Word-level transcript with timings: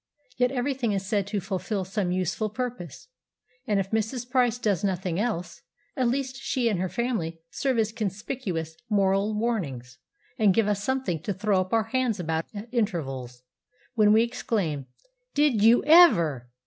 Yet 0.35 0.49
everything 0.51 0.93
is 0.93 1.05
said 1.05 1.27
to 1.27 1.39
fulfil 1.39 1.85
some 1.85 2.11
useful 2.11 2.49
purpose, 2.49 3.07
and 3.67 3.79
if 3.79 3.91
Mrs. 3.91 4.27
Price 4.27 4.57
does 4.57 4.83
nothing 4.83 5.19
else, 5.19 5.61
at 5.95 6.07
least 6.07 6.37
she 6.37 6.67
and 6.69 6.79
her 6.79 6.89
family 6.89 7.39
serve 7.51 7.77
as 7.77 7.91
conspicuous 7.91 8.75
moral 8.89 9.35
warnings 9.37 9.99
and 10.39 10.55
give 10.55 10.67
us 10.67 10.83
something 10.83 11.19
to 11.21 11.35
throw 11.35 11.61
up 11.61 11.71
our 11.71 11.83
hands 11.93 12.19
about 12.19 12.45
at 12.55 12.67
intervals, 12.73 13.43
when 13.93 14.11
we 14.11 14.23
exclaim: 14.23 14.87
"Did 15.35 15.61
you 15.63 15.83
EVER!!" 15.85 16.49